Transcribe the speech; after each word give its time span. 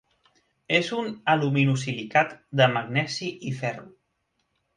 És 0.77 0.87
un 0.99 1.11
aluminosilicat 1.33 2.33
de 2.63 2.69
magnesi 2.79 3.31
i 3.53 3.53
ferro. 3.61 3.87